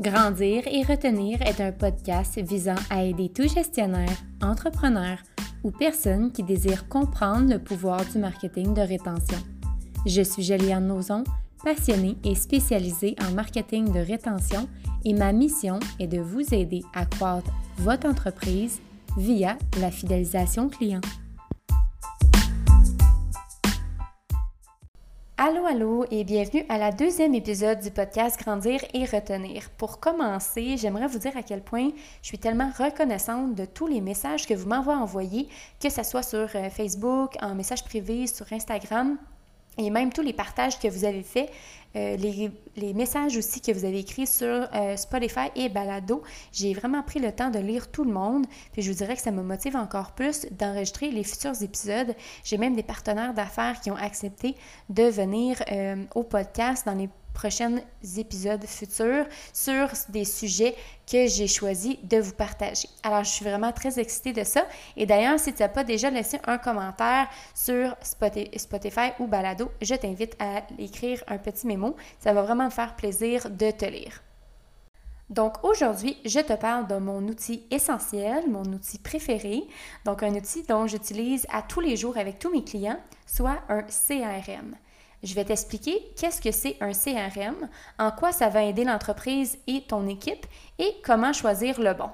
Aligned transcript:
Grandir 0.00 0.66
et 0.66 0.82
retenir 0.82 1.40
est 1.42 1.60
un 1.60 1.70
podcast 1.70 2.40
visant 2.40 2.74
à 2.90 3.04
aider 3.04 3.28
tout 3.28 3.46
gestionnaire, 3.46 4.16
entrepreneur 4.42 5.18
ou 5.62 5.70
personne 5.70 6.32
qui 6.32 6.42
désire 6.42 6.88
comprendre 6.88 7.52
le 7.52 7.60
pouvoir 7.60 8.04
du 8.06 8.18
marketing 8.18 8.74
de 8.74 8.80
rétention. 8.80 9.38
Je 10.04 10.22
suis 10.22 10.42
Juliane 10.42 10.88
Nozon, 10.88 11.22
passionnée 11.62 12.16
et 12.24 12.34
spécialisée 12.34 13.14
en 13.24 13.32
marketing 13.34 13.92
de 13.92 14.00
rétention 14.00 14.68
et 15.04 15.14
ma 15.14 15.32
mission 15.32 15.78
est 16.00 16.08
de 16.08 16.18
vous 16.18 16.52
aider 16.52 16.82
à 16.92 17.06
croître 17.06 17.52
votre 17.78 18.08
entreprise 18.08 18.80
via 19.16 19.56
la 19.80 19.92
fidélisation 19.92 20.68
client. 20.68 21.02
Allô, 25.46 25.66
allô 25.66 26.06
et 26.10 26.24
bienvenue 26.24 26.64
à 26.70 26.78
la 26.78 26.90
deuxième 26.90 27.34
épisode 27.34 27.78
du 27.78 27.90
podcast 27.90 28.40
Grandir 28.40 28.80
et 28.94 29.04
Retenir. 29.04 29.68
Pour 29.76 30.00
commencer, 30.00 30.78
j'aimerais 30.78 31.06
vous 31.06 31.18
dire 31.18 31.36
à 31.36 31.42
quel 31.42 31.60
point 31.60 31.90
je 32.22 32.28
suis 32.28 32.38
tellement 32.38 32.70
reconnaissante 32.78 33.54
de 33.54 33.66
tous 33.66 33.86
les 33.86 34.00
messages 34.00 34.46
que 34.46 34.54
vous 34.54 34.66
m'envoyez 34.66 34.98
envoyés, 34.98 35.48
que 35.82 35.90
ce 35.90 36.02
soit 36.02 36.22
sur 36.22 36.48
euh, 36.54 36.70
Facebook, 36.70 37.36
en 37.42 37.54
message 37.54 37.84
privé, 37.84 38.26
sur 38.26 38.50
Instagram 38.54 39.18
et 39.78 39.90
même 39.90 40.12
tous 40.12 40.22
les 40.22 40.32
partages 40.32 40.78
que 40.78 40.88
vous 40.88 41.04
avez 41.04 41.22
faits, 41.22 41.50
euh, 41.96 42.16
les, 42.16 42.92
messages 42.92 43.36
aussi 43.36 43.60
que 43.60 43.70
vous 43.70 43.84
avez 43.84 44.00
écrits 44.00 44.26
sur 44.26 44.46
euh, 44.74 44.96
Spotify 44.96 45.50
et 45.54 45.68
Balado. 45.68 46.24
J'ai 46.52 46.74
vraiment 46.74 47.02
pris 47.04 47.20
le 47.20 47.30
temps 47.30 47.50
de 47.50 47.60
lire 47.60 47.88
tout 47.88 48.02
le 48.02 48.12
monde, 48.12 48.46
puis 48.72 48.82
je 48.82 48.90
vous 48.90 48.96
dirais 48.96 49.14
que 49.14 49.22
ça 49.22 49.30
me 49.30 49.42
motive 49.42 49.76
encore 49.76 50.12
plus 50.12 50.46
d'enregistrer 50.50 51.10
les 51.10 51.22
futurs 51.22 51.62
épisodes. 51.62 52.16
J'ai 52.42 52.58
même 52.58 52.74
des 52.74 52.82
partenaires 52.82 53.32
d'affaires 53.32 53.80
qui 53.80 53.92
ont 53.92 53.96
accepté 53.96 54.56
de 54.88 55.04
venir 55.04 55.62
euh, 55.70 55.96
au 56.16 56.24
podcast 56.24 56.84
dans 56.84 56.94
les 56.94 57.08
prochains 57.34 57.80
épisodes 58.16 58.64
futurs 58.64 59.26
sur 59.52 59.88
des 60.08 60.24
sujets 60.24 60.74
que 61.10 61.26
j'ai 61.26 61.48
choisi 61.48 61.98
de 62.04 62.18
vous 62.18 62.32
partager. 62.32 62.88
Alors, 63.02 63.24
je 63.24 63.30
suis 63.30 63.44
vraiment 63.44 63.72
très 63.72 63.98
excitée 63.98 64.32
de 64.32 64.44
ça. 64.44 64.66
Et 64.96 65.04
d'ailleurs, 65.04 65.38
si 65.38 65.52
tu 65.52 65.60
n'as 65.60 65.68
pas 65.68 65.84
déjà 65.84 66.08
laissé 66.08 66.38
un 66.46 66.56
commentaire 66.56 67.28
sur 67.54 67.94
Spotify 68.00 69.10
ou 69.18 69.26
Balado, 69.26 69.70
je 69.82 69.94
t'invite 69.94 70.36
à 70.38 70.62
écrire 70.78 71.22
un 71.28 71.36
petit 71.36 71.66
mémo. 71.66 71.96
Ça 72.20 72.32
va 72.32 72.42
vraiment 72.42 72.64
me 72.64 72.70
faire 72.70 72.96
plaisir 72.96 73.50
de 73.50 73.70
te 73.70 73.84
lire. 73.84 74.22
Donc 75.30 75.64
aujourd'hui, 75.64 76.18
je 76.24 76.40
te 76.40 76.52
parle 76.52 76.86
de 76.86 76.96
mon 76.96 77.26
outil 77.28 77.64
essentiel, 77.70 78.48
mon 78.48 78.64
outil 78.64 78.98
préféré, 78.98 79.62
donc 80.04 80.22
un 80.22 80.34
outil 80.34 80.62
dont 80.64 80.86
j'utilise 80.86 81.46
à 81.50 81.62
tous 81.62 81.80
les 81.80 81.96
jours 81.96 82.18
avec 82.18 82.38
tous 82.38 82.52
mes 82.52 82.62
clients, 82.62 83.00
soit 83.26 83.62
un 83.70 83.82
CRM. 83.82 84.76
Je 85.24 85.34
vais 85.34 85.46
t'expliquer 85.46 86.12
qu'est-ce 86.18 86.38
que 86.38 86.50
c'est 86.50 86.76
un 86.82 86.92
CRM, 86.92 87.56
en 87.98 88.10
quoi 88.10 88.30
ça 88.30 88.50
va 88.50 88.62
aider 88.62 88.84
l'entreprise 88.84 89.56
et 89.66 89.80
ton 89.80 90.06
équipe 90.06 90.44
et 90.78 90.96
comment 91.02 91.32
choisir 91.32 91.80
le 91.80 91.94
bon. 91.94 92.10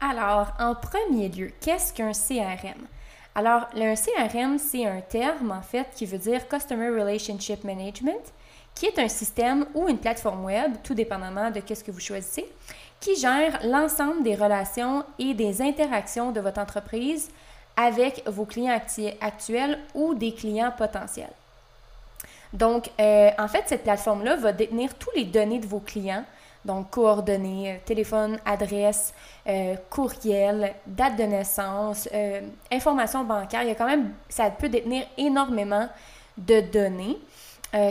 Alors, 0.00 0.52
en 0.58 0.74
premier 0.74 1.28
lieu, 1.28 1.52
qu'est-ce 1.60 1.92
qu'un 1.92 2.10
CRM? 2.10 2.88
Alors, 3.36 3.68
un 3.76 3.94
CRM, 3.94 4.58
c'est 4.58 4.84
un 4.84 5.00
terme 5.00 5.52
en 5.52 5.62
fait 5.62 5.86
qui 5.94 6.04
veut 6.04 6.18
dire 6.18 6.48
Customer 6.48 6.88
Relationship 6.88 7.62
Management, 7.62 8.32
qui 8.74 8.86
est 8.86 8.98
un 8.98 9.08
système 9.08 9.66
ou 9.74 9.88
une 9.88 9.98
plateforme 9.98 10.44
web, 10.44 10.72
tout 10.82 10.94
dépendamment 10.94 11.52
de 11.52 11.62
ce 11.72 11.84
que 11.84 11.92
vous 11.92 12.00
choisissez, 12.00 12.46
qui 12.98 13.14
gère 13.14 13.60
l'ensemble 13.64 14.24
des 14.24 14.34
relations 14.34 15.04
et 15.20 15.34
des 15.34 15.62
interactions 15.62 16.32
de 16.32 16.40
votre 16.40 16.60
entreprise 16.60 17.30
avec 17.76 18.22
vos 18.28 18.44
clients 18.44 18.78
actuels 19.20 19.78
ou 19.94 20.14
des 20.14 20.32
clients 20.32 20.72
potentiels. 20.76 21.32
Donc, 22.54 22.88
euh, 23.00 23.30
en 23.36 23.48
fait, 23.48 23.64
cette 23.66 23.82
plateforme-là 23.82 24.36
va 24.36 24.52
détenir 24.52 24.94
tous 24.94 25.10
les 25.16 25.24
données 25.24 25.58
de 25.58 25.66
vos 25.66 25.80
clients, 25.80 26.24
donc 26.64 26.88
coordonnées, 26.90 27.72
euh, 27.72 27.76
téléphone, 27.84 28.38
adresse, 28.46 29.12
euh, 29.48 29.74
courriel, 29.90 30.72
date 30.86 31.16
de 31.16 31.24
naissance, 31.24 32.08
information 32.70 33.24
bancaire. 33.24 33.62
Il 33.64 33.68
y 33.68 33.72
a 33.72 33.74
quand 33.74 33.88
même, 33.88 34.12
ça 34.28 34.50
peut 34.50 34.68
détenir 34.68 35.04
énormément 35.18 35.88
de 36.38 36.60
données. 36.60 37.18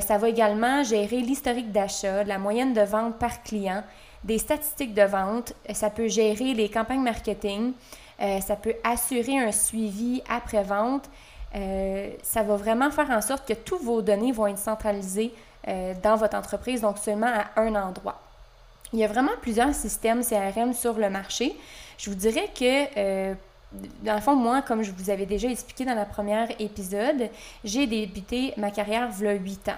ça 0.02 0.18
va 0.18 0.30
également 0.30 0.82
gérer 0.84 1.20
l'historique 1.20 1.74
d'achat, 1.74 2.24
la 2.24 2.38
moyenne 2.38 2.74
de 2.74 2.82
vente 2.82 3.18
par 3.20 3.44
client, 3.44 3.84
des 4.24 4.38
statistiques 4.38 4.94
de 4.94 5.04
vente. 5.04 5.54
Ça 5.74 5.90
peut 5.90 6.08
gérer 6.08 6.54
les 6.54 6.70
campagnes 6.70 7.02
marketing, 7.02 7.74
euh, 8.24 8.40
ça 8.42 8.56
peut 8.56 8.76
assurer 8.84 9.38
un 9.38 9.52
suivi 9.52 10.22
après-vente. 10.30 11.10
Euh, 11.56 12.12
ça 12.24 12.42
va 12.44 12.56
vraiment 12.56 12.90
faire 12.90 13.10
en 13.12 13.22
sorte 13.22 13.48
que 13.48 13.54
tous 13.54 13.78
vos 13.78 14.02
données 14.02 14.32
vont 14.32 14.48
être 14.48 14.58
centralisées 14.58 15.34
euh, 15.68 15.94
dans 16.02 16.16
votre 16.16 16.36
entreprise, 16.36 16.82
donc 16.82 16.98
seulement 16.98 17.32
à 17.32 17.62
un 17.62 17.76
endroit. 17.76 18.20
Il 18.92 19.00
y 19.00 19.04
a 19.04 19.08
vraiment 19.08 19.32
plusieurs 19.42 19.74
systèmes 19.74 20.24
CRM 20.24 20.74
sur 20.74 20.94
le 20.94 21.10
marché. 21.10 21.56
Je 21.98 22.10
vous 22.10 22.16
dirais 22.16 22.50
que, 22.54 23.34
dans 24.04 24.14
le 24.14 24.22
fond, 24.22 24.36
moi, 24.36 24.62
comme 24.62 24.84
je 24.84 24.92
vous 24.92 25.10
avais 25.10 25.26
déjà 25.26 25.48
expliqué 25.48 25.84
dans 25.84 25.96
la 25.96 26.06
première 26.06 26.50
épisode, 26.60 27.30
j'ai 27.64 27.88
débuté 27.88 28.54
ma 28.58 28.70
carrière 28.70 29.10
a 29.10 29.32
8 29.34 29.70
ans. 29.70 29.72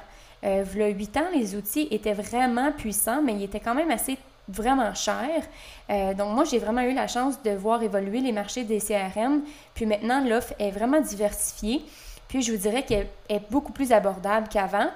Euh, 0.45 0.63
a 0.63 0.87
8 0.87 1.17
ans, 1.17 1.25
les 1.33 1.55
outils 1.55 1.87
étaient 1.91 2.13
vraiment 2.13 2.71
puissants, 2.71 3.21
mais 3.21 3.33
ils 3.33 3.43
étaient 3.43 3.59
quand 3.59 3.73
même 3.73 3.91
assez 3.91 4.17
vraiment 4.47 4.93
cher. 4.93 5.43
Euh, 5.89 6.13
donc 6.13 6.33
moi, 6.35 6.43
j'ai 6.43 6.59
vraiment 6.59 6.81
eu 6.81 6.93
la 6.93 7.07
chance 7.07 7.41
de 7.43 7.51
voir 7.51 7.81
évoluer 7.83 8.21
les 8.21 8.31
marchés 8.31 8.63
des 8.63 8.79
CRM. 8.79 9.41
Puis 9.73 9.85
maintenant, 9.85 10.23
l'offre 10.23 10.53
est 10.59 10.71
vraiment 10.71 11.01
diversifiée. 11.01 11.83
Puis 12.27 12.41
je 12.41 12.51
vous 12.51 12.57
dirais 12.57 12.83
qu'elle 12.83 13.07
est 13.29 13.51
beaucoup 13.51 13.71
plus 13.71 13.91
abordable 13.91 14.47
qu'avant, 14.47 14.89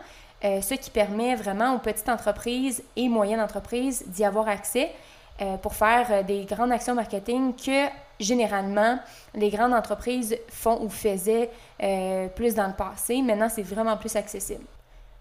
euh, 0.44 0.62
ce 0.62 0.74
qui 0.76 0.90
permet 0.90 1.36
vraiment 1.36 1.76
aux 1.76 1.80
petites 1.80 2.10
entreprises 2.10 2.84
et 2.96 3.10
moyennes 3.10 3.42
entreprises 3.42 4.04
d'y 4.08 4.24
avoir 4.24 4.48
accès 4.48 4.92
euh, 5.42 5.58
pour 5.58 5.74
faire 5.76 6.24
des 6.24 6.46
grandes 6.46 6.72
actions 6.72 6.96
marketing 6.96 7.54
que 7.54 7.88
généralement 8.20 9.00
les 9.34 9.50
grandes 9.50 9.74
entreprises 9.74 10.36
font 10.50 10.82
ou 10.82 10.90
faisaient 10.90 11.50
plus 12.36 12.56
dans 12.56 12.68
le 12.68 12.74
passé. 12.74 13.22
Maintenant, 13.22 13.48
c'est 13.48 13.64
vraiment 13.64 13.96
plus 13.96 14.16
accessible. 14.16 14.66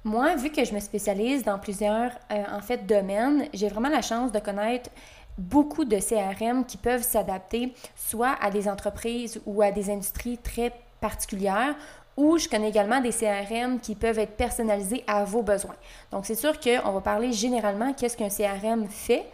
Moi, 0.08 0.36
vu 0.36 0.48
que 0.48 0.64
je 0.64 0.72
me 0.72 0.80
spécialise 0.80 1.44
dans 1.44 1.58
plusieurs 1.58 2.12
euh, 2.32 2.42
en 2.50 2.62
fait 2.62 2.86
domaines, 2.86 3.46
j'ai 3.52 3.68
vraiment 3.68 3.90
la 3.90 4.00
chance 4.00 4.32
de 4.32 4.38
connaître 4.38 4.88
beaucoup 5.36 5.84
de 5.84 5.98
CRM 5.98 6.64
qui 6.64 6.78
peuvent 6.78 7.02
s'adapter 7.02 7.74
soit 7.94 8.34
à 8.40 8.50
des 8.50 8.70
entreprises 8.70 9.38
ou 9.44 9.60
à 9.60 9.70
des 9.70 9.90
industries 9.90 10.38
très 10.38 10.72
particulières 11.02 11.74
ou 12.16 12.38
je 12.38 12.48
connais 12.48 12.70
également 12.70 13.02
des 13.02 13.10
CRM 13.10 13.80
qui 13.80 13.94
peuvent 13.94 14.18
être 14.18 14.34
personnalisés 14.34 15.04
à 15.06 15.24
vos 15.24 15.42
besoins. 15.42 15.76
Donc, 16.10 16.24
c'est 16.24 16.36
sûr 16.36 16.58
qu'on 16.58 16.90
va 16.90 17.00
parler 17.02 17.30
généralement 17.34 17.92
qu'est-ce 17.92 18.16
qu'un 18.16 18.30
CRM 18.30 18.88
fait, 18.88 19.26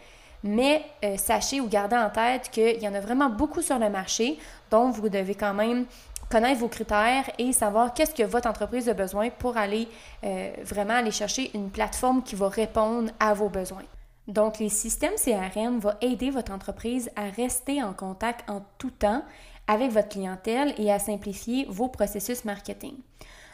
mais 0.43 0.83
euh, 1.05 1.15
sachez 1.15 1.61
ou 1.61 1.69
gardez 1.69 1.95
en 1.95 2.09
tête 2.09 2.49
qu'il 2.51 2.83
y 2.83 2.87
en 2.89 2.93
a 2.93 2.99
vraiment 2.99 3.29
beaucoup 3.29 3.61
sur 3.61 3.79
le 3.79 3.89
marché, 3.89 4.37
donc 4.69 4.93
vous 4.95 5.07
devez 5.07 5.35
quand 5.35 5.53
même 5.53 5.85
connaître 6.29 6.59
vos 6.59 6.67
critères 6.67 7.29
et 7.37 7.51
savoir 7.51 7.93
qu'est-ce 7.93 8.13
que 8.13 8.23
votre 8.23 8.47
entreprise 8.47 8.89
a 8.89 8.93
besoin 8.93 9.29
pour 9.29 9.57
aller 9.57 9.87
euh, 10.23 10.51
vraiment 10.63 10.95
aller 10.95 11.11
chercher 11.11 11.51
une 11.53 11.69
plateforme 11.69 12.23
qui 12.23 12.35
va 12.35 12.49
répondre 12.49 13.11
à 13.19 13.33
vos 13.33 13.49
besoins. 13.49 13.83
Donc, 14.27 14.57
les 14.59 14.69
systèmes 14.69 15.13
CRM 15.23 15.79
vont 15.79 15.93
aider 16.01 16.31
votre 16.31 16.51
entreprise 16.51 17.11
à 17.15 17.29
rester 17.29 17.83
en 17.83 17.93
contact 17.93 18.49
en 18.49 18.63
tout 18.77 18.89
temps 18.89 19.23
avec 19.67 19.91
votre 19.91 20.09
clientèle 20.09 20.73
et 20.77 20.91
à 20.91 20.99
simplifier 20.99 21.65
vos 21.69 21.87
processus 21.87 22.43
marketing. 22.43 22.95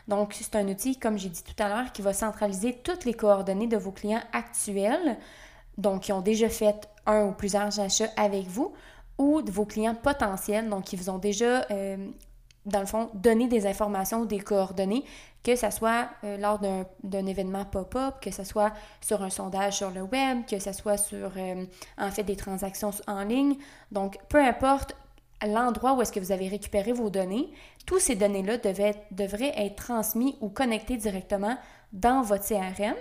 Donc, 0.07 0.33
c'est 0.33 0.55
un 0.55 0.67
outil, 0.67 0.97
comme 0.97 1.17
j'ai 1.17 1.29
dit 1.29 1.43
tout 1.43 1.61
à 1.61 1.69
l'heure, 1.69 1.91
qui 1.91 2.01
va 2.01 2.13
centraliser 2.13 2.73
toutes 2.73 3.05
les 3.05 3.13
coordonnées 3.13 3.67
de 3.67 3.77
vos 3.77 3.91
clients 3.91 4.23
actuels, 4.33 5.17
donc 5.77 6.03
qui 6.03 6.13
ont 6.13 6.21
déjà 6.21 6.49
fait 6.49 6.89
un 7.05 7.25
ou 7.25 7.31
plusieurs 7.33 7.79
achats 7.79 8.09
avec 8.17 8.47
vous, 8.47 8.73
ou 9.17 9.41
de 9.41 9.51
vos 9.51 9.65
clients 9.65 9.95
potentiels, 9.95 10.69
donc 10.69 10.85
qui 10.85 10.95
vous 10.95 11.09
ont 11.09 11.17
déjà 11.17 11.65
euh, 11.69 11.97
dans 12.65 12.79
le 12.79 12.85
fond, 12.85 13.09
donner 13.13 13.47
des 13.47 13.65
informations, 13.65 14.25
des 14.25 14.39
coordonnées, 14.39 15.03
que 15.43 15.55
ce 15.55 15.69
soit 15.71 16.09
euh, 16.23 16.37
lors 16.37 16.59
d'un 16.59 17.25
événement 17.25 17.65
pop-up, 17.65 18.15
que 18.21 18.31
ce 18.31 18.43
soit 18.43 18.71
sur 19.01 19.23
un 19.23 19.29
sondage 19.29 19.77
sur 19.77 19.89
le 19.89 20.01
web, 20.01 20.45
que 20.47 20.59
ce 20.59 20.71
soit 20.71 20.97
sur, 20.97 21.31
euh, 21.37 21.65
en 21.97 22.11
fait, 22.11 22.23
des 22.23 22.35
transactions 22.35 22.91
en 23.07 23.23
ligne. 23.23 23.55
Donc, 23.91 24.19
peu 24.29 24.39
importe 24.39 24.95
l'endroit 25.43 25.93
où 25.93 26.01
est-ce 26.01 26.11
que 26.11 26.19
vous 26.19 26.31
avez 26.31 26.47
récupéré 26.47 26.91
vos 26.91 27.09
données, 27.09 27.51
tous 27.87 27.99
ces 27.99 28.15
données-là 28.15 28.57
devraient 28.57 29.53
être 29.57 29.75
transmis 29.75 30.37
ou 30.39 30.49
connectés 30.49 30.97
directement 30.97 31.57
dans 31.93 32.21
votre 32.21 32.47
CRM 32.47 32.95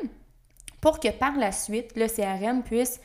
pour 0.81 1.01
que 1.01 1.09
par 1.09 1.37
la 1.37 1.53
suite, 1.53 1.93
le 1.97 2.07
CRM 2.07 2.63
puisse, 2.63 3.01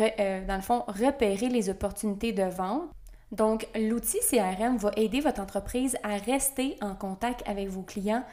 euh, 0.00 0.44
dans 0.46 0.56
le 0.56 0.62
fond, 0.62 0.84
repérer 0.88 1.48
les 1.48 1.68
opportunités 1.68 2.32
de 2.32 2.42
vente 2.42 2.90
donc, 3.32 3.68
l'outil 3.76 4.18
CRM 4.28 4.76
va 4.76 4.90
aider 4.96 5.20
votre 5.20 5.40
entreprise 5.40 5.96
à 6.02 6.16
rester 6.16 6.76
en 6.80 6.94
contact 6.94 7.46
avec 7.46 7.68
vos 7.68 7.82
clients, 7.82 8.24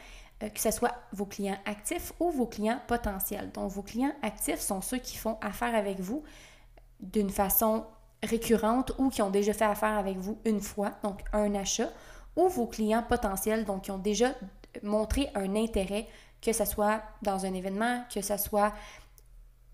euh, 0.41 0.49
que 0.49 0.59
ce 0.59 0.71
soit 0.71 0.93
vos 1.13 1.25
clients 1.25 1.57
actifs 1.65 2.13
ou 2.19 2.31
vos 2.31 2.47
clients 2.47 2.79
potentiels. 2.87 3.51
Donc, 3.51 3.71
vos 3.71 3.83
clients 3.83 4.13
actifs 4.23 4.59
sont 4.59 4.81
ceux 4.81 4.97
qui 4.97 5.17
font 5.17 5.37
affaire 5.41 5.75
avec 5.75 5.99
vous 5.99 6.23
d'une 6.99 7.29
façon 7.29 7.85
récurrente 8.23 8.91
ou 8.97 9.09
qui 9.09 9.21
ont 9.21 9.29
déjà 9.29 9.53
fait 9.53 9.65
affaire 9.65 9.97
avec 9.97 10.17
vous 10.17 10.39
une 10.45 10.61
fois, 10.61 10.93
donc 11.03 11.19
un 11.31 11.53
achat, 11.53 11.89
ou 12.35 12.47
vos 12.47 12.65
clients 12.65 13.03
potentiels, 13.07 13.65
donc 13.65 13.83
qui 13.83 13.91
ont 13.91 13.99
déjà 13.99 14.33
montré 14.81 15.29
un 15.35 15.55
intérêt 15.55 16.07
que 16.41 16.53
ce 16.53 16.65
soit 16.65 17.01
dans 17.21 17.45
un 17.45 17.53
événement, 17.53 18.03
que 18.13 18.21
ce 18.21 18.37
soit 18.37 18.73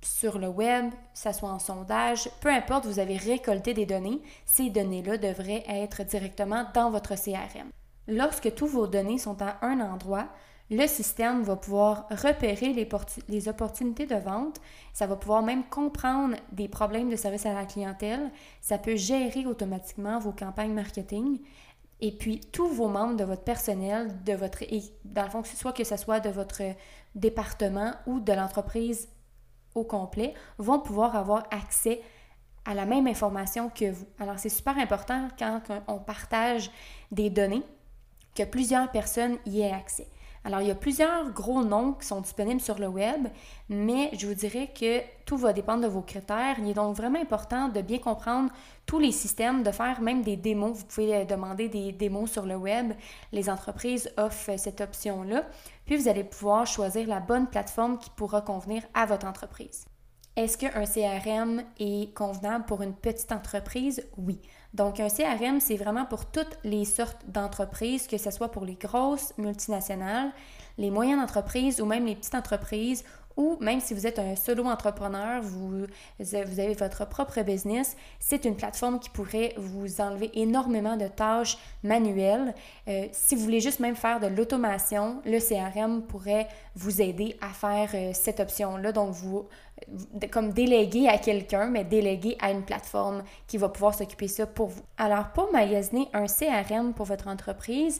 sur 0.05 0.39
le 0.39 0.47
web, 0.47 0.89
que 0.91 0.97
ce 1.13 1.31
soit 1.31 1.49
en 1.49 1.59
sondage, 1.59 2.29
peu 2.41 2.49
importe, 2.49 2.85
vous 2.85 2.99
avez 2.99 3.17
récolté 3.17 3.73
des 3.73 3.85
données, 3.85 4.21
ces 4.45 4.69
données-là 4.69 5.17
devraient 5.17 5.63
être 5.67 6.03
directement 6.03 6.65
dans 6.73 6.91
votre 6.91 7.15
CRM. 7.15 7.69
Lorsque 8.07 8.53
tous 8.53 8.67
vos 8.67 8.87
données 8.87 9.17
sont 9.17 9.41
à 9.41 9.57
un 9.61 9.79
endroit, 9.79 10.27
le 10.69 10.87
système 10.87 11.43
va 11.43 11.55
pouvoir 11.55 12.07
repérer 12.09 12.73
les, 12.73 13.47
opportunités 13.47 14.05
de 14.05 14.15
vente, 14.15 14.59
ça 14.93 15.07
va 15.07 15.15
pouvoir 15.15 15.43
même 15.43 15.63
comprendre 15.65 16.35
des 16.51 16.67
problèmes 16.67 17.09
de 17.09 17.15
service 17.15 17.45
à 17.45 17.53
la 17.53 17.65
clientèle, 17.65 18.31
ça 18.61 18.77
peut 18.77 18.95
gérer 18.95 19.45
automatiquement 19.45 20.19
vos 20.19 20.31
campagnes 20.31 20.73
marketing, 20.73 21.39
et 22.01 22.11
puis 22.11 22.39
tous 22.39 22.67
vos 22.67 22.87
membres 22.87 23.15
de 23.15 23.23
votre 23.23 23.43
personnel, 23.43 24.23
de 24.23 24.33
votre 24.33 24.63
dans 25.05 25.23
le 25.23 25.29
fond, 25.29 25.43
soit 25.43 25.73
que 25.73 25.83
ce 25.83 25.95
soit 25.95 26.19
de 26.19 26.29
votre 26.29 26.61
département 27.15 27.93
ou 28.07 28.19
de 28.19 28.33
l'entreprise 28.33 29.07
au 29.75 29.83
complet, 29.83 30.33
vont 30.57 30.79
pouvoir 30.79 31.15
avoir 31.15 31.43
accès 31.51 32.01
à 32.65 32.73
la 32.73 32.85
même 32.85 33.07
information 33.07 33.69
que 33.69 33.91
vous. 33.91 34.05
Alors 34.19 34.39
c'est 34.39 34.49
super 34.49 34.77
important 34.77 35.27
quand 35.37 35.61
on 35.87 35.99
partage 35.99 36.71
des 37.11 37.29
données 37.29 37.63
que 38.35 38.43
plusieurs 38.43 38.89
personnes 38.91 39.37
y 39.45 39.61
aient 39.61 39.71
accès. 39.71 40.07
Alors, 40.45 40.61
il 40.61 40.67
y 40.67 40.71
a 40.71 40.75
plusieurs 40.75 41.29
gros 41.31 41.63
noms 41.63 41.93
qui 41.93 42.05
sont 42.05 42.19
disponibles 42.19 42.59
sur 42.59 42.77
le 42.77 42.87
web, 42.87 43.27
mais 43.69 44.09
je 44.13 44.27
vous 44.27 44.33
dirais 44.33 44.69
que 44.77 44.99
tout 45.25 45.37
va 45.37 45.53
dépendre 45.53 45.83
de 45.83 45.87
vos 45.87 46.01
critères. 46.01 46.57
Il 46.59 46.69
est 46.69 46.73
donc 46.73 46.97
vraiment 46.97 47.21
important 47.21 47.69
de 47.69 47.81
bien 47.81 47.99
comprendre 47.99 48.51
tous 48.85 48.99
les 48.99 49.13
systèmes, 49.13 49.63
de 49.63 49.71
faire 49.71 50.01
même 50.01 50.21
des 50.21 50.35
démos. 50.35 50.77
Vous 50.77 50.85
pouvez 50.85 51.15
euh, 51.15 51.25
demander 51.25 51.69
des 51.69 51.93
démos 51.93 52.29
sur 52.29 52.45
le 52.45 52.55
web. 52.55 52.91
Les 53.31 53.49
entreprises 53.49 54.11
offrent 54.17 54.59
cette 54.59 54.81
option-là. 54.81 55.45
Puis, 55.85 55.95
vous 55.95 56.09
allez 56.09 56.25
pouvoir 56.25 56.67
choisir 56.67 57.07
la 57.07 57.21
bonne 57.21 57.47
plateforme 57.47 57.97
qui 57.97 58.09
pourra 58.09 58.41
convenir 58.41 58.83
à 58.93 59.05
votre 59.05 59.25
entreprise. 59.25 59.85
Est-ce 60.35 60.57
qu'un 60.57 60.85
CRM 60.85 61.61
est 61.79 62.11
convenable 62.15 62.65
pour 62.65 62.81
une 62.81 62.95
petite 62.95 63.31
entreprise? 63.31 64.03
Oui. 64.17 64.41
Donc, 64.73 64.99
un 64.99 65.07
CRM, 65.07 65.59
c'est 65.59 65.75
vraiment 65.75 66.05
pour 66.05 66.25
toutes 66.25 66.57
les 66.63 66.85
sortes 66.85 67.21
d'entreprises, 67.27 68.07
que 68.07 68.17
ce 68.17 68.31
soit 68.31 68.49
pour 68.49 68.65
les 68.65 68.73
grosses 68.73 69.37
multinationales, 69.37 70.31
les 70.79 70.89
moyennes 70.89 71.19
entreprises 71.19 71.79
ou 71.79 71.85
même 71.85 72.07
les 72.07 72.15
petites 72.15 72.33
entreprises 72.33 73.03
ou 73.37 73.57
même 73.59 73.79
si 73.79 73.93
vous 73.93 74.05
êtes 74.05 74.19
un 74.19 74.35
solo 74.35 74.65
entrepreneur, 74.65 75.41
vous, 75.41 75.85
avez 76.33 76.73
votre 76.73 77.07
propre 77.07 77.41
business, 77.41 77.95
c'est 78.19 78.45
une 78.45 78.55
plateforme 78.55 78.99
qui 78.99 79.09
pourrait 79.09 79.53
vous 79.57 80.01
enlever 80.01 80.31
énormément 80.33 80.97
de 80.97 81.07
tâches 81.07 81.57
manuelles. 81.83 82.53
Euh, 82.87 83.07
si 83.11 83.35
vous 83.35 83.41
voulez 83.41 83.59
juste 83.59 83.79
même 83.79 83.95
faire 83.95 84.19
de 84.19 84.27
l'automation, 84.27 85.21
le 85.25 85.39
CRM 85.39 86.03
pourrait 86.03 86.47
vous 86.75 87.01
aider 87.01 87.35
à 87.41 87.49
faire 87.49 87.89
euh, 87.93 88.11
cette 88.13 88.39
option-là. 88.39 88.91
Donc, 88.91 89.11
vous, 89.11 89.47
comme 90.31 90.53
déléguer 90.53 91.07
à 91.07 91.17
quelqu'un, 91.17 91.67
mais 91.67 91.83
déléguer 91.83 92.37
à 92.39 92.51
une 92.51 92.63
plateforme 92.63 93.23
qui 93.47 93.57
va 93.57 93.69
pouvoir 93.69 93.93
s'occuper 93.93 94.27
ça 94.27 94.45
pour 94.45 94.67
vous. 94.67 94.81
Alors, 94.97 95.29
pour 95.29 95.51
magasiner 95.51 96.07
un 96.13 96.25
CRM 96.27 96.93
pour 96.93 97.05
votre 97.05 97.27
entreprise, 97.27 97.99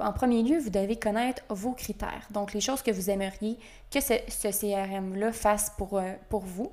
en 0.00 0.12
premier 0.12 0.42
lieu, 0.42 0.58
vous 0.58 0.70
devez 0.70 0.96
connaître 0.96 1.42
vos 1.48 1.72
critères, 1.72 2.26
donc 2.30 2.54
les 2.54 2.60
choses 2.60 2.82
que 2.82 2.90
vous 2.90 3.10
aimeriez 3.10 3.58
que 3.90 4.00
ce, 4.00 4.14
CRM-là 4.48 5.32
fasse 5.32 5.70
pour, 5.76 5.98
euh, 5.98 6.12
pour 6.28 6.40
vous. 6.40 6.70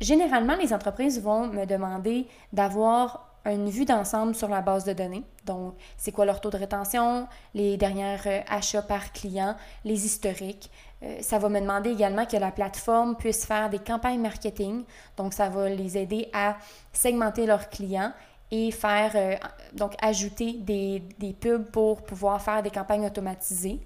Généralement, 0.00 0.56
les 0.56 0.72
entreprises 0.72 1.20
vont 1.20 1.48
me 1.48 1.64
demander 1.64 2.26
d'avoir 2.52 3.26
une 3.46 3.68
vue 3.68 3.84
d'ensemble 3.84 4.34
sur 4.34 4.48
la 4.48 4.60
base 4.60 4.84
de 4.84 4.92
données. 4.92 5.22
Donc, 5.44 5.74
c'est 5.96 6.12
quoi 6.12 6.24
leur 6.24 6.40
taux 6.40 6.50
de 6.50 6.56
rétention, 6.56 7.28
les 7.54 7.76
derniers 7.76 8.16
euh, 8.26 8.40
achats 8.48 8.82
par 8.82 9.12
client, 9.12 9.54
les 9.84 10.04
historiques. 10.04 10.70
Euh, 11.02 11.18
ça 11.20 11.38
va 11.38 11.48
me 11.48 11.60
demander 11.60 11.90
également 11.90 12.26
que 12.26 12.36
la 12.36 12.50
plateforme 12.50 13.16
puisse 13.16 13.44
faire 13.46 13.70
des 13.70 13.78
campagnes 13.78 14.20
marketing. 14.20 14.84
Donc, 15.16 15.32
ça 15.32 15.48
va 15.48 15.68
les 15.68 15.96
aider 15.96 16.28
à 16.32 16.56
segmenter 16.92 17.46
leurs 17.46 17.68
clients 17.68 18.12
et 18.50 18.70
faire, 18.70 19.12
euh, 19.14 19.36
donc 19.72 19.94
ajouter 20.00 20.54
des, 20.54 21.02
des, 21.18 21.32
pubs 21.32 21.64
pour 21.70 22.02
pouvoir 22.02 22.40
faire 22.40 22.62
des 22.62 22.70
campagnes 22.70 23.06
automatisées. 23.06 23.80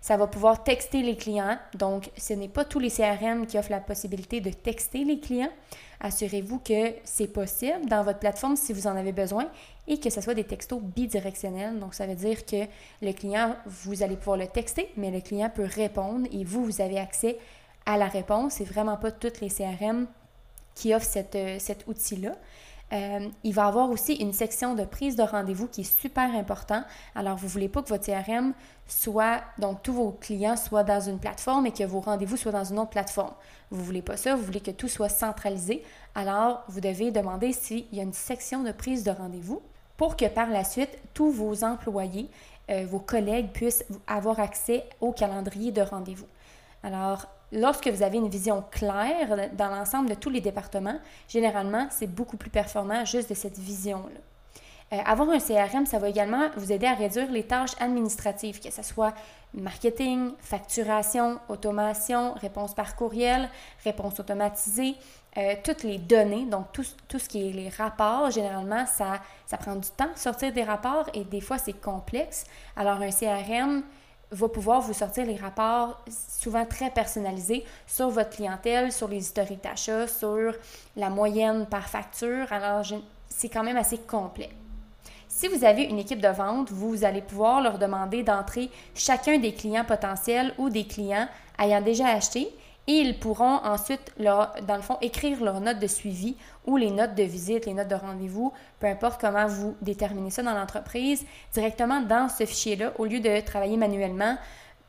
Ça 0.00 0.16
va 0.16 0.26
pouvoir 0.26 0.64
texter 0.64 1.00
les 1.00 1.16
clients. 1.16 1.56
Donc, 1.74 2.10
ce 2.16 2.32
n'est 2.32 2.48
pas 2.48 2.64
tous 2.64 2.80
les 2.80 2.90
CRM 2.90 3.46
qui 3.46 3.56
offrent 3.56 3.70
la 3.70 3.80
possibilité 3.80 4.40
de 4.40 4.50
texter 4.50 5.04
les 5.04 5.20
clients. 5.20 5.52
Assurez-vous 6.00 6.58
que 6.58 6.94
c'est 7.04 7.28
possible 7.28 7.86
dans 7.86 8.02
votre 8.02 8.18
plateforme 8.18 8.56
si 8.56 8.72
vous 8.72 8.88
en 8.88 8.96
avez 8.96 9.12
besoin 9.12 9.46
et 9.86 10.00
que 10.00 10.10
ce 10.10 10.20
soit 10.20 10.34
des 10.34 10.42
textos 10.42 10.80
bidirectionnels. 10.82 11.78
Donc, 11.78 11.94
ça 11.94 12.06
veut 12.06 12.16
dire 12.16 12.44
que 12.44 12.66
le 13.00 13.12
client, 13.12 13.54
vous 13.64 14.02
allez 14.02 14.16
pouvoir 14.16 14.38
le 14.38 14.48
texter, 14.48 14.90
mais 14.96 15.12
le 15.12 15.20
client 15.20 15.48
peut 15.48 15.68
répondre 15.72 16.26
et 16.32 16.42
vous, 16.42 16.64
vous 16.64 16.80
avez 16.80 16.98
accès 16.98 17.38
à 17.86 17.96
la 17.96 18.08
réponse. 18.08 18.54
C'est 18.54 18.64
vraiment 18.64 18.96
pas 18.96 19.12
toutes 19.12 19.40
les 19.40 19.50
CRM 19.50 20.08
qui 20.74 20.94
offrent 20.94 21.06
cette, 21.06 21.36
euh, 21.36 21.56
cet 21.60 21.86
outil-là. 21.86 22.32
Euh, 22.92 23.28
il 23.42 23.54
va 23.54 23.66
avoir 23.66 23.90
aussi 23.90 24.14
une 24.14 24.32
section 24.32 24.74
de 24.74 24.84
prise 24.84 25.16
de 25.16 25.22
rendez-vous 25.22 25.66
qui 25.66 25.80
est 25.80 26.00
super 26.00 26.34
important. 26.34 26.84
Alors, 27.14 27.36
vous 27.36 27.46
ne 27.46 27.50
voulez 27.50 27.68
pas 27.68 27.82
que 27.82 27.88
votre 27.88 28.04
CRM 28.04 28.52
soit, 28.86 29.40
donc 29.58 29.82
tous 29.82 29.94
vos 29.94 30.10
clients 30.10 30.56
soient 30.56 30.84
dans 30.84 31.00
une 31.00 31.18
plateforme 31.18 31.66
et 31.66 31.72
que 31.72 31.84
vos 31.84 32.00
rendez-vous 32.00 32.36
soient 32.36 32.52
dans 32.52 32.64
une 32.64 32.78
autre 32.78 32.90
plateforme. 32.90 33.32
Vous 33.70 33.80
ne 33.80 33.86
voulez 33.86 34.02
pas 34.02 34.18
ça, 34.18 34.34
vous 34.34 34.42
voulez 34.42 34.60
que 34.60 34.70
tout 34.70 34.88
soit 34.88 35.08
centralisé. 35.08 35.82
Alors, 36.14 36.64
vous 36.68 36.80
devez 36.80 37.10
demander 37.10 37.52
s'il 37.52 37.86
y 37.92 38.00
a 38.00 38.02
une 38.02 38.12
section 38.12 38.62
de 38.62 38.72
prise 38.72 39.04
de 39.04 39.10
rendez-vous 39.10 39.62
pour 39.96 40.16
que 40.16 40.26
par 40.26 40.50
la 40.50 40.64
suite, 40.64 40.90
tous 41.14 41.30
vos 41.30 41.64
employés, 41.64 42.28
euh, 42.70 42.84
vos 42.88 42.98
collègues 42.98 43.52
puissent 43.52 43.84
avoir 44.06 44.38
accès 44.38 44.84
au 45.00 45.12
calendrier 45.12 45.72
de 45.72 45.80
rendez-vous. 45.80 46.26
Alors, 46.82 47.26
lorsque 47.52 47.88
vous 47.88 48.02
avez 48.02 48.18
une 48.18 48.28
vision 48.28 48.64
claire 48.70 49.50
dans 49.52 49.68
l'ensemble 49.68 50.08
de 50.08 50.14
tous 50.14 50.30
les 50.30 50.40
départements, 50.40 50.98
généralement, 51.28 51.86
c'est 51.90 52.06
beaucoup 52.06 52.36
plus 52.36 52.50
performant 52.50 53.04
juste 53.04 53.28
de 53.30 53.34
cette 53.34 53.58
vision-là. 53.58 54.20
Euh, 54.92 55.00
avoir 55.06 55.30
un 55.30 55.38
CRM, 55.38 55.86
ça 55.86 55.98
va 55.98 56.08
également 56.10 56.50
vous 56.56 56.70
aider 56.70 56.86
à 56.86 56.94
réduire 56.94 57.30
les 57.30 57.44
tâches 57.44 57.74
administratives, 57.80 58.60
que 58.60 58.70
ce 58.70 58.82
soit 58.82 59.14
marketing, 59.54 60.32
facturation, 60.38 61.38
automation, 61.48 62.34
réponse 62.34 62.74
par 62.74 62.94
courriel, 62.94 63.48
réponse 63.84 64.20
automatisée, 64.20 64.94
euh, 65.38 65.54
toutes 65.64 65.82
les 65.82 65.96
données, 65.96 66.44
donc 66.44 66.66
tout, 66.72 66.84
ce 67.18 67.26
qui 67.26 67.48
est 67.48 67.52
les 67.52 67.70
rapports, 67.70 68.30
généralement, 68.30 68.84
ça, 68.84 69.22
ça 69.46 69.56
prend 69.56 69.76
du 69.76 69.88
temps 69.88 70.10
sortir 70.14 70.52
des 70.52 70.62
rapports 70.62 71.08
et 71.14 71.24
des 71.24 71.40
fois 71.40 71.56
c'est 71.56 71.80
complexe. 71.80 72.44
Alors 72.76 73.00
un 73.00 73.10
CRM, 73.10 73.82
va 74.32 74.48
pouvoir 74.48 74.80
vous 74.80 74.94
sortir 74.94 75.26
les 75.26 75.36
rapports 75.36 76.00
souvent 76.08 76.64
très 76.64 76.90
personnalisés 76.90 77.64
sur 77.86 78.08
votre 78.08 78.30
clientèle, 78.30 78.90
sur 78.90 79.08
les 79.08 79.18
historiques 79.18 79.62
d'achat, 79.62 80.06
sur 80.06 80.54
la 80.96 81.10
moyenne 81.10 81.66
par 81.66 81.88
facture. 81.88 82.50
Alors, 82.50 82.82
c'est 83.28 83.48
quand 83.48 83.62
même 83.62 83.76
assez 83.76 83.98
complet. 83.98 84.50
Si 85.28 85.48
vous 85.48 85.64
avez 85.64 85.84
une 85.84 85.98
équipe 85.98 86.20
de 86.20 86.28
vente, 86.28 86.70
vous 86.70 87.04
allez 87.04 87.22
pouvoir 87.22 87.62
leur 87.62 87.78
demander 87.78 88.22
d'entrer 88.22 88.70
chacun 88.94 89.38
des 89.38 89.54
clients 89.54 89.84
potentiels 89.84 90.52
ou 90.58 90.68
des 90.68 90.86
clients 90.86 91.28
ayant 91.58 91.80
déjà 91.80 92.08
acheté 92.08 92.52
et 92.88 92.94
ils 92.94 93.18
pourront 93.18 93.64
ensuite, 93.64 94.12
dans 94.18 94.76
le 94.76 94.82
fond, 94.82 94.98
écrire 95.00 95.42
leurs 95.42 95.60
notes 95.60 95.78
de 95.78 95.86
suivi 95.86 96.36
ou 96.66 96.76
les 96.76 96.90
notes 96.90 97.14
de 97.14 97.22
visite, 97.22 97.66
les 97.66 97.74
notes 97.74 97.88
de 97.88 97.94
rendez-vous, 97.94 98.52
peu 98.80 98.88
importe 98.88 99.20
comment 99.20 99.46
vous 99.46 99.76
déterminez 99.82 100.30
ça 100.30 100.42
dans 100.42 100.54
l'entreprise, 100.54 101.24
directement 101.52 102.00
dans 102.00 102.28
ce 102.28 102.44
fichier-là, 102.44 102.92
au 102.98 103.04
lieu 103.04 103.20
de 103.20 103.40
travailler 103.40 103.76
manuellement 103.76 104.36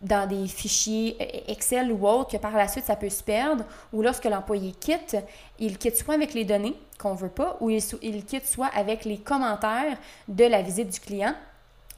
dans 0.02 0.28
des 0.28 0.48
fichiers 0.48 1.18
Excel 1.50 1.92
ou 1.92 2.08
autres, 2.08 2.32
que 2.32 2.38
par 2.38 2.52
la 2.52 2.68
suite 2.68 2.86
ça 2.86 2.96
peut 2.96 3.10
se 3.10 3.24
perdre, 3.24 3.64
ou 3.94 4.02
lorsque 4.02 4.26
l'employé 4.26 4.72
quitte, 4.72 5.16
il 5.60 5.78
quitte 5.78 5.98
soit 5.98 6.16
avec 6.16 6.34
les 6.34 6.46
données 6.46 6.76
qu'on 7.00 7.14
ne 7.14 7.20
veut 7.20 7.30
pas, 7.30 7.58
ou 7.62 7.70
il, 7.70 8.26
quitte 8.26 8.46
soit 8.46 8.70
avec 8.76 9.06
les 9.06 9.18
commentaires 9.18 9.98
de 10.28 10.46
la 10.46 10.62
visite 10.62 10.90
du 10.90 11.00
client 11.00 11.34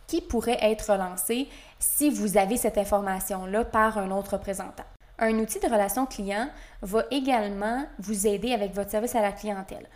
qui 0.07 0.21
pourraient 0.21 0.59
être 0.61 0.91
relancés 0.91 1.47
si 1.79 2.11
vous 2.11 2.37
avez 2.37 2.57
cette 2.57 2.77
information-là 2.77 3.65
par 3.65 3.97
un 3.97 4.11
autre 4.11 4.33
représentant. 4.33 4.85
Un 5.19 5.39
outil 5.39 5.59
de 5.59 5.67
relation 5.67 6.05
client 6.05 6.49
va 6.81 7.03
également 7.11 7.85
vous 7.99 8.27
aider 8.27 8.53
avec 8.53 8.73
votre 8.73 8.91
service 8.91 9.15
à 9.15 9.21
la 9.21 9.31
clientèle. 9.31 9.87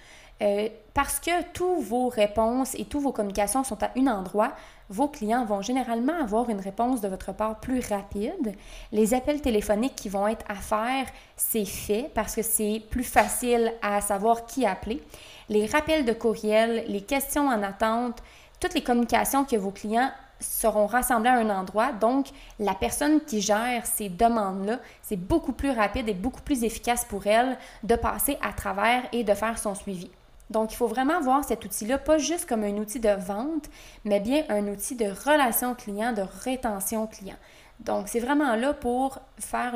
Euh, 0.41 0.69
parce 0.93 1.19
que 1.19 1.43
toutes 1.51 1.83
vos 1.83 2.07
réponses 2.07 2.73
et 2.75 2.85
toutes 2.85 3.01
vos 3.01 3.11
communications 3.11 3.65
sont 3.65 3.81
à 3.83 3.91
un 3.97 4.07
endroit, 4.07 4.53
vos 4.87 5.09
clients 5.09 5.43
vont 5.43 5.61
généralement 5.61 6.13
avoir 6.13 6.49
une 6.49 6.61
réponse 6.61 7.01
de 7.01 7.09
votre 7.09 7.33
part 7.33 7.59
plus 7.59 7.85
rapide. 7.89 8.55
Les 8.93 9.13
appels 9.13 9.41
téléphoniques 9.41 9.95
qui 9.95 10.07
vont 10.07 10.27
être 10.29 10.45
à 10.47 10.55
faire, 10.55 11.07
c'est 11.35 11.65
fait 11.65 12.09
parce 12.15 12.35
que 12.35 12.41
c'est 12.41 12.81
plus 12.89 13.03
facile 13.03 13.73
à 13.81 13.99
savoir 13.99 14.45
qui 14.45 14.65
appeler. 14.65 15.03
Les 15.49 15.65
rappels 15.65 16.05
de 16.05 16.13
courriel, 16.13 16.85
les 16.87 17.01
questions 17.01 17.47
en 17.47 17.61
attente, 17.61 18.23
toutes 18.61 18.75
les 18.75 18.83
communications 18.83 19.43
que 19.43 19.57
vos 19.57 19.71
clients 19.71 20.11
seront 20.39 20.85
rassemblés 20.85 21.29
à 21.29 21.35
un 21.35 21.49
endroit. 21.49 21.91
Donc, 21.91 22.27
la 22.59 22.73
personne 22.73 23.21
qui 23.21 23.41
gère 23.41 23.85
ces 23.85 24.09
demandes-là, 24.09 24.79
c'est 25.01 25.17
beaucoup 25.17 25.53
plus 25.53 25.71
rapide 25.71 26.09
et 26.09 26.13
beaucoup 26.13 26.41
plus 26.41 26.63
efficace 26.63 27.05
pour 27.05 27.27
elle 27.27 27.57
de 27.83 27.95
passer 27.95 28.37
à 28.41 28.53
travers 28.53 29.03
et 29.11 29.23
de 29.23 29.33
faire 29.33 29.57
son 29.57 29.75
suivi. 29.75 30.09
Donc, 30.49 30.73
il 30.73 30.75
faut 30.75 30.87
vraiment 30.87 31.21
voir 31.21 31.43
cet 31.43 31.63
outil-là 31.63 31.97
pas 31.99 32.17
juste 32.17 32.47
comme 32.47 32.63
un 32.63 32.75
outil 32.77 32.99
de 32.99 33.09
vente, 33.09 33.69
mais 34.03 34.19
bien 34.19 34.43
un 34.49 34.67
outil 34.67 34.95
de 34.95 35.05
relation 35.05 35.75
client, 35.75 36.11
de 36.11 36.23
rétention 36.43 37.05
client. 37.05 37.35
Donc, 37.79 38.07
c'est 38.07 38.19
vraiment 38.19 38.55
là 38.55 38.73
pour 38.73 39.19
faire 39.37 39.75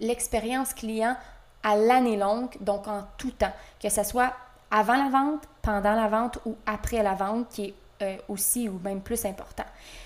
l'expérience 0.00 0.74
client 0.74 1.16
à 1.62 1.76
l'année 1.76 2.16
longue, 2.16 2.50
donc 2.60 2.88
en 2.88 3.02
tout 3.18 3.30
temps, 3.32 3.52
que 3.80 3.88
ce 3.88 4.02
soit 4.04 4.32
avant 4.70 4.96
la 4.96 5.10
vente, 5.10 5.42
pendant 5.60 5.94
la 5.94 6.08
vente 6.08 6.38
ou 6.46 6.56
après 6.66 7.02
la 7.02 7.14
vente, 7.14 7.48
qui 7.50 7.66
est 7.66 7.74
euh, 8.02 8.16
aussi 8.28 8.68
ou 8.68 8.80
même 8.82 9.00
plus 9.00 9.24
important. 9.26 9.64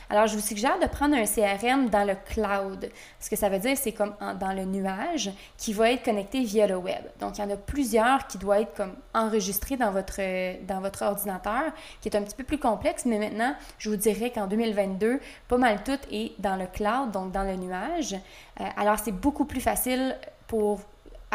Alors, 0.09 0.27
je 0.29 0.37
vous 0.37 0.43
suggère 0.43 0.79
de 0.79 0.87
prendre 0.87 1.17
un 1.17 1.25
CRM 1.25 1.89
dans 1.89 2.07
le 2.07 2.15
cloud. 2.15 2.91
Ce 3.19 3.29
que 3.29 3.35
ça 3.35 3.49
veut 3.49 3.59
dire, 3.59 3.77
c'est 3.77 3.93
comme 3.93 4.15
dans 4.39 4.53
le 4.53 4.65
nuage 4.65 5.31
qui 5.57 5.73
va 5.73 5.91
être 5.91 6.05
connecté 6.05 6.43
via 6.45 6.67
le 6.67 6.77
web. 6.77 7.03
Donc, 7.19 7.39
il 7.39 7.41
y 7.41 7.45
en 7.45 7.51
a 7.51 7.57
plusieurs 7.57 8.27
qui 8.27 8.39
doivent 8.39 8.63
être 8.63 8.75
comme 8.75 8.95
enregistrés 9.15 9.77
dans 9.77 9.91
votre, 9.91 10.21
dans 10.67 10.81
votre 10.81 11.03
ordinateur, 11.03 11.73
qui 12.01 12.09
est 12.09 12.17
un 12.17 12.23
petit 12.23 12.37
peu 12.37 12.45
plus 12.45 12.59
complexe, 12.59 13.05
mais 13.05 13.19
maintenant, 13.19 13.55
je 13.79 13.91
vous 13.91 13.97
dirais 13.97 14.31
qu'en 14.31 14.47
2022, 14.47 15.21
pas 15.49 15.59
mal 15.59 15.83
tout 15.83 15.99
est 16.13 16.33
dans 16.39 16.57
le 16.57 16.67
cloud, 16.67 17.11
donc 17.11 17.33
dans 17.33 17.43
le 17.43 17.57
nuage. 17.57 18.15
Euh, 18.61 18.65
alors, 18.77 18.99
c'est 18.99 19.13
beaucoup 19.13 19.45
plus 19.45 19.61
facile 19.61 20.17
pour 20.47 20.81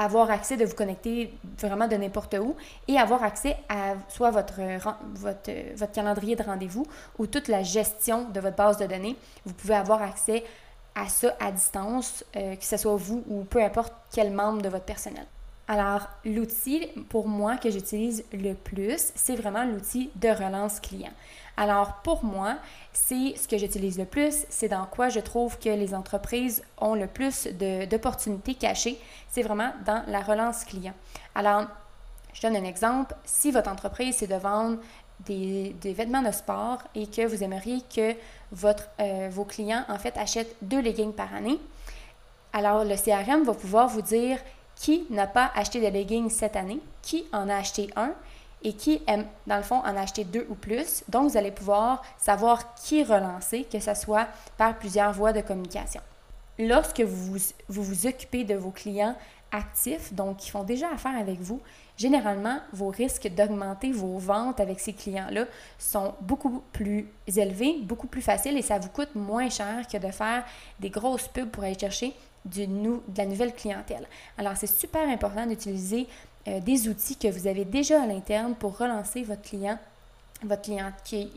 avoir 0.04 0.32
accès 0.32 0.58
de 0.58 0.66
vous 0.66 0.76
connecter 0.76 1.34
vraiment 1.60 1.88
de 1.88 1.96
n'importe 1.96 2.36
où 2.40 2.56
et 2.88 2.98
avoir 2.98 3.24
accès 3.24 3.58
à 3.70 3.94
soit 4.10 4.32
votre, 4.32 4.60
votre, 5.16 5.92
calendrier 5.92 6.36
de 6.36 6.44
rendez-vous 6.44 6.86
ou 7.20 7.28
toute 7.28 7.48
la 7.48 7.64
gestion 7.64 8.30
de 8.30 8.40
votre 8.40 8.56
base 8.56 8.78
de 8.78 8.86
données. 8.86 9.16
Vous 9.46 9.54
pouvez 9.54 9.76
avoir 9.76 10.02
accès 10.02 10.44
à 10.96 11.08
ça 11.08 11.36
à 11.40 11.52
distance, 11.52 12.26
euh, 12.36 12.56
que 12.56 12.66
ce 12.66 12.78
soit 12.78 12.96
vous 12.96 13.24
ou 13.28 13.44
peu 13.44 13.64
importe 13.64 13.94
quel 14.12 14.32
membre 14.32 14.62
de 14.62 14.70
votre 14.70 14.86
personnel. 14.86 15.26
Alors, 15.68 16.10
l'outil 16.26 16.88
pour 17.08 17.28
moi 17.28 17.56
que 17.56 17.70
j'utilise 17.70 18.26
le 18.34 18.54
plus, 18.54 19.12
c'est 19.16 19.36
vraiment 19.36 19.64
l'outil 19.64 20.10
de 20.16 20.28
relance 20.28 20.80
client. 20.80 21.14
Alors, 21.62 21.94
pour 22.02 22.26
moi, 22.26 22.56
c'est 22.92 23.36
ce 23.38 23.48
que 23.48 23.56
j'utilise 23.56 24.00
le 24.00 24.06
plus, 24.06 24.48
c'est 24.50 24.68
dans 24.68 24.88
quoi 24.88 25.10
je 25.10 25.20
trouve 25.20 25.60
que 25.60 25.70
les 25.70 25.94
entreprises 25.94 26.64
ont 26.80 26.96
le 26.96 27.06
plus 27.06 27.48
d'opportunités 27.88 28.56
cachées, 28.56 29.00
c'est 29.30 29.44
vraiment 29.44 29.72
dans 29.86 30.04
la 30.08 30.22
relance 30.22 30.64
client. 30.64 30.96
Alors, 31.36 31.66
je 32.34 32.42
donne 32.42 32.56
un 32.56 32.64
exemple. 32.64 33.14
Si 33.26 33.52
votre 33.52 33.70
entreprise, 33.70 34.16
c'est 34.18 34.26
de 34.26 34.38
vendre 34.38 34.80
des, 35.20 35.76
vêtements 35.84 36.24
de 36.24 36.32
sport 36.32 36.80
et 36.96 37.06
que 37.06 37.28
vous 37.28 37.44
aimeriez 37.44 37.84
que 37.96 38.16
votre, 38.52 38.90
euh, 39.00 39.30
vos 39.32 39.46
clients, 39.46 39.86
en 39.88 40.00
fait, 40.00 40.18
achètent 40.18 40.56
deux 40.64 40.82
leggings 40.82 41.14
par 41.14 41.32
année, 41.32 41.60
alors 42.54 42.84
le 42.84 42.96
CRM 42.96 43.44
va 43.44 43.54
pouvoir 43.54 43.88
vous 43.88 44.02
dire 44.02 44.40
qui 44.76 45.06
n'a 45.12 45.28
pas 45.28 45.52
acheté 45.54 45.80
de 45.80 45.94
leggings 45.94 46.32
cette 46.32 46.56
année, 46.56 46.80
qui 47.04 47.28
en 47.32 47.50
a 47.50 47.58
acheté 47.58 47.92
un 47.96 48.16
et 48.64 48.74
qui 48.74 49.02
aime, 49.08 49.26
dans 49.48 49.58
le 49.58 49.64
fond, 49.64 49.78
en 49.78 49.96
acheter 49.98 50.24
deux 50.24 50.46
ou 50.50 50.56
plus. 50.56 51.04
Donc, 51.10 51.32
vous 51.32 51.38
allez 51.38 51.52
pouvoir 51.52 52.02
savoir 52.18 52.76
qui 52.76 53.04
relancer, 53.04 53.66
que 53.72 53.80
ce 53.80 53.94
soit 53.94 54.28
par 54.58 54.78
plusieurs 54.78 55.14
voies 55.14 55.34
de 55.34 55.42
communication. 55.42 56.02
Lorsque 56.60 57.02
vous 57.02 57.38
vous, 57.70 57.84
vous 57.84 58.08
occupez 58.08 58.44
de 58.44 58.56
vos 58.56 58.72
clients 58.72 59.16
actifs, 59.52 60.14
donc 60.14 60.38
qui 60.38 60.50
font 60.50 60.64
déjà 60.64 60.88
affaire 60.94 61.18
avec 61.18 61.40
vous, 61.40 61.60
généralement, 61.98 62.60
vos 62.72 62.90
risques 62.90 63.28
d'augmenter 63.28 63.92
vos 63.92 64.18
ventes 64.18 64.60
avec 64.60 64.80
ces 64.80 64.94
clients-là 64.94 65.46
sont 65.78 66.14
beaucoup 66.22 66.64
plus 66.72 67.08
élevés, 67.28 67.78
beaucoup 67.82 68.08
plus 68.08 68.22
faciles 68.22 68.58
et 68.58 68.62
ça 68.62 68.80
vous 68.80 68.90
coûte 68.90 69.14
moins 69.16 69.50
cher 69.50 69.88
que 69.92 69.98
de 69.98 70.12
faire 70.12 70.44
des 70.80 70.90
grosses 70.90 71.28
pubs 71.28 71.50
pour 71.50 71.64
aller 71.64 71.78
chercher 71.78 72.14
du 72.46 72.66
de 72.66 73.00
la 73.18 73.26
nouvelle 73.26 73.54
clientèle. 73.54 74.08
Alors, 74.38 74.58
c'est 74.58 74.68
super 74.68 75.08
important 75.08 75.46
d'utiliser 75.46 76.08
euh, 76.48 76.60
des 76.60 76.88
outils 76.88 77.16
que 77.16 77.28
vous 77.28 77.48
avez 77.48 77.66
déjà 77.66 78.02
à 78.02 78.08
l'interne 78.08 78.56
pour 78.56 78.78
relancer 78.78 79.24
votre 79.24 79.42
client 79.42 79.78
votre 80.44 80.64
client 80.64 80.92
qui, 81.04 81.30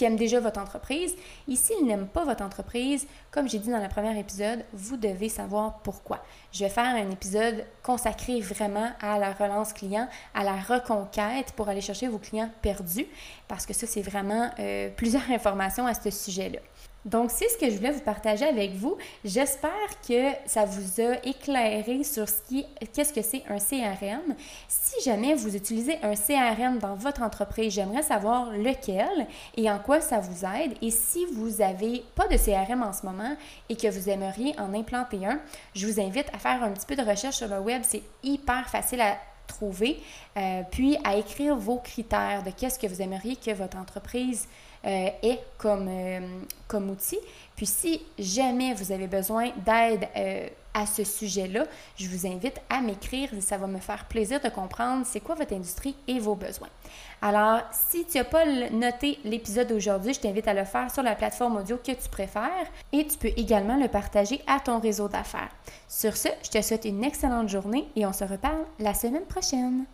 aime 0.00 0.16
déjà 0.16 0.40
votre 0.40 0.60
entreprise. 0.60 1.14
Et 1.48 1.56
s'il 1.56 1.86
n'aime 1.86 2.06
pas 2.06 2.24
votre 2.24 2.42
entreprise, 2.42 3.06
comme 3.30 3.48
j'ai 3.48 3.58
dit 3.58 3.70
dans 3.70 3.82
le 3.82 3.88
premier 3.88 4.18
épisode, 4.18 4.64
vous 4.72 4.96
devez 4.96 5.28
savoir 5.28 5.78
pourquoi. 5.84 6.24
Je 6.52 6.64
vais 6.64 6.70
faire 6.70 6.84
un 6.84 7.10
épisode 7.10 7.64
consacré 7.82 8.40
vraiment 8.40 8.90
à 9.00 9.18
la 9.18 9.32
relance 9.32 9.72
client, 9.72 10.08
à 10.34 10.44
la 10.44 10.56
reconquête 10.56 11.52
pour 11.56 11.68
aller 11.68 11.80
chercher 11.80 12.08
vos 12.08 12.18
clients 12.18 12.50
perdus, 12.62 13.06
parce 13.48 13.66
que 13.66 13.74
ça, 13.74 13.86
c'est 13.86 14.02
vraiment 14.02 14.50
euh, 14.58 14.90
plusieurs 14.96 15.30
informations 15.30 15.86
à 15.86 15.94
ce 15.94 16.10
sujet-là. 16.10 16.58
Donc, 17.04 17.30
c'est 17.30 17.48
ce 17.48 17.58
que 17.58 17.68
je 17.70 17.76
voulais 17.76 17.90
vous 17.90 18.00
partager 18.00 18.46
avec 18.46 18.72
vous. 18.72 18.96
J'espère 19.24 19.70
que 20.06 20.30
ça 20.46 20.64
vous 20.64 21.02
a 21.02 21.16
éclairé 21.26 22.02
sur 22.02 22.26
ce 22.28 22.40
qui, 22.48 22.64
qu'est-ce 22.94 23.12
que 23.12 23.20
c'est 23.20 23.42
un 23.48 23.58
CRM. 23.58 24.34
Si 24.68 25.04
jamais 25.04 25.34
vous 25.34 25.54
utilisez 25.54 25.98
un 26.02 26.14
CRM 26.14 26.78
dans 26.78 26.94
votre 26.94 27.22
entreprise, 27.22 27.74
j'aimerais 27.74 28.02
savoir 28.02 28.50
lequel 28.52 29.26
et 29.56 29.70
en 29.70 29.78
quoi 29.78 30.00
ça 30.00 30.18
vous 30.20 30.46
aide. 30.46 30.74
Et 30.80 30.90
si 30.90 31.26
vous 31.26 31.58
n'avez 31.58 32.04
pas 32.14 32.26
de 32.26 32.36
CRM 32.36 32.82
en 32.82 32.92
ce 32.92 33.04
moment 33.04 33.36
et 33.68 33.76
que 33.76 33.88
vous 33.88 34.08
aimeriez 34.08 34.58
en 34.58 34.72
implanter 34.72 35.26
un, 35.26 35.40
je 35.74 35.86
vous 35.86 36.00
invite 36.00 36.26
à 36.32 36.38
faire 36.38 36.62
un 36.62 36.70
petit 36.70 36.86
peu 36.86 36.96
de 36.96 37.02
recherche 37.02 37.36
sur 37.36 37.48
le 37.48 37.58
web. 37.58 37.82
C'est 37.84 38.02
hyper 38.22 38.66
facile 38.70 39.02
à 39.02 39.18
trouver, 39.46 40.00
euh, 40.36 40.62
puis 40.70 40.96
à 41.04 41.16
écrire 41.16 41.54
vos 41.56 41.76
critères 41.76 42.42
de 42.42 42.50
qu'est-ce 42.50 42.78
que 42.78 42.86
vous 42.86 43.02
aimeriez 43.02 43.36
que 43.36 43.52
votre 43.52 43.76
entreprise 43.76 44.48
euh, 44.86 45.08
comme, 45.58 45.88
euh, 45.88 46.20
comme 46.68 46.90
outil. 46.90 47.18
Puis 47.56 47.66
si 47.66 48.02
jamais 48.18 48.74
vous 48.74 48.92
avez 48.92 49.06
besoin 49.06 49.50
d'aide 49.64 50.08
à 50.74 50.86
ce 50.86 51.04
sujet-là, 51.04 51.64
je 51.96 52.08
vous 52.08 52.26
invite 52.26 52.60
à 52.68 52.80
m'écrire. 52.80 53.30
Ça 53.40 53.56
va 53.56 53.68
me 53.68 53.78
faire 53.78 54.06
plaisir 54.06 54.40
de 54.40 54.48
comprendre 54.48 55.06
c'est 55.06 55.20
quoi 55.20 55.36
votre 55.36 55.54
industrie 55.54 55.94
et 56.08 56.18
vos 56.18 56.34
besoins. 56.34 56.68
Alors, 57.22 57.60
si 57.72 58.04
tu 58.04 58.18
n'as 58.18 58.24
pas 58.24 58.44
noté 58.70 59.18
l'épisode 59.24 59.68
d'aujourd'hui, 59.68 60.12
je 60.12 60.20
t'invite 60.20 60.48
à 60.48 60.52
le 60.52 60.64
faire 60.64 60.92
sur 60.92 61.02
la 61.02 61.14
plateforme 61.14 61.56
audio 61.56 61.76
que 61.76 61.92
tu 61.92 62.08
préfères 62.10 62.66
et 62.92 63.06
tu 63.06 63.16
peux 63.16 63.30
également 63.36 63.76
le 63.76 63.88
partager 63.88 64.42
à 64.46 64.60
ton 64.60 64.80
réseau 64.80 65.08
d'affaires. 65.08 65.50
Sur 65.88 66.16
ce, 66.16 66.28
je 66.42 66.50
te 66.50 66.60
souhaite 66.60 66.84
une 66.84 67.04
excellente 67.04 67.48
journée 67.48 67.86
et 67.96 68.04
on 68.04 68.12
se 68.12 68.24
reparle 68.24 68.64
la 68.80 68.94
semaine 68.94 69.24
prochaine. 69.24 69.84